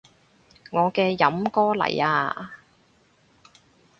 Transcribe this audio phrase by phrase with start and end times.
[0.71, 2.55] 我嘅飲歌嚟啊